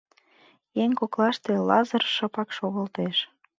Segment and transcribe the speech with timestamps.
[0.83, 3.17] Еҥ коклаште Лазыр шыпак шогылтеш.